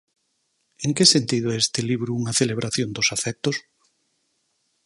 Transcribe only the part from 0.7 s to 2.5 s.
En que sentido é este libro unha